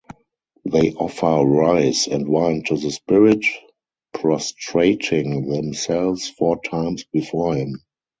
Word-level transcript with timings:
They 0.65 0.93
offer 0.93 1.45
rice 1.45 2.07
and 2.07 2.27
wine 2.27 2.63
to 2.63 2.75
the 2.75 2.89
spirit, 2.89 3.45
prostrating 4.15 5.47
themselves 5.47 6.27
four 6.27 6.59
times 6.59 7.03
before 7.03 7.53
him. 7.55 7.83